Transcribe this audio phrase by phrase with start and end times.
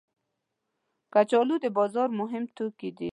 [1.13, 3.09] کچالو د بازار مهم توکي دي